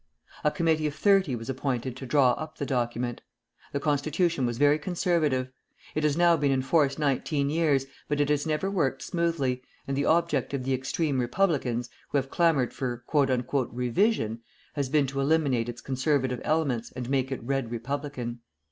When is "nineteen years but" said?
6.97-8.19